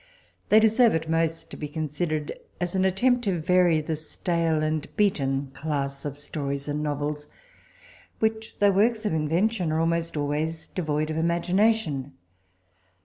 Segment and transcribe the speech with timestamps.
[0.49, 4.87] They deserve at most to be considered as an attempt to vary the stale and
[4.95, 7.29] beaten class of stories and novels,
[8.17, 12.13] which, though works of invention, are almost always devoid of imagination.